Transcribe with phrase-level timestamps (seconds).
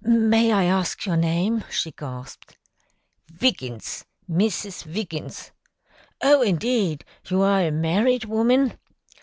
[0.00, 2.56] "May I ask your name?" she gasped.
[3.30, 4.82] "Viggins, Mrs.
[4.84, 5.50] Viggins."
[6.22, 7.04] "Oh, indeed!
[7.28, 8.78] You are a married woman?"